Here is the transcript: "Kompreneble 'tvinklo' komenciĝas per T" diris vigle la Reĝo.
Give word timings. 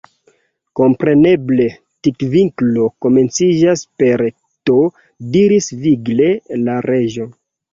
"Kompreneble 0.77 1.67
'tvinklo' 2.07 2.87
komenciĝas 3.07 3.85
per 4.01 4.25
T" 4.71 4.79
diris 5.37 5.71
vigle 5.85 6.33
la 6.67 6.81
Reĝo. 6.91 7.31